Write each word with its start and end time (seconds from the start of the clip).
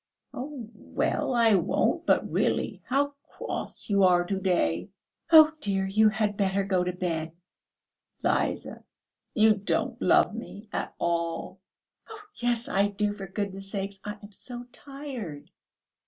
"Oh, 0.33 0.67
well, 0.73 1.35
I 1.35 1.53
won't; 1.53 2.07
but 2.07 2.27
really, 2.27 2.81
how 2.85 3.13
cross 3.37 3.87
you 3.87 4.01
are 4.03 4.25
to 4.25 4.35
day!..." 4.39 4.89
"Oh, 5.31 5.51
dear, 5.59 5.85
you 5.85 6.09
had 6.09 6.37
better 6.37 6.63
go 6.63 6.83
to 6.83 6.91
bed." 6.91 7.33
"Liza, 8.23 8.83
you 9.35 9.53
don't 9.53 10.01
love 10.01 10.33
me 10.33 10.67
at 10.73 10.95
all." 10.97 11.59
"Oh, 12.09 12.19
yes, 12.37 12.67
I 12.67 12.87
do! 12.87 13.13
For 13.13 13.27
goodness' 13.27 13.69
sake, 13.69 13.93
I 14.03 14.17
am 14.23 14.31
so 14.31 14.63
tired." 14.71 15.51